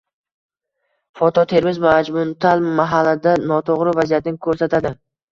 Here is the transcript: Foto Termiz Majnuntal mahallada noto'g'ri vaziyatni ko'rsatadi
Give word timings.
Foto 1.19 1.41
Termiz 1.51 1.75
Majnuntal 1.83 2.63
mahallada 2.79 3.33
noto'g'ri 3.51 3.93
vaziyatni 3.99 4.33
ko'rsatadi 4.47 4.93